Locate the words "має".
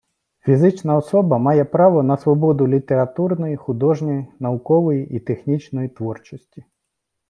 1.37-1.65